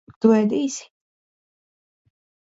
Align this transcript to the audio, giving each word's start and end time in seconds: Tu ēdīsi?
Tu 0.23 0.29
ēdīsi? 0.35 0.87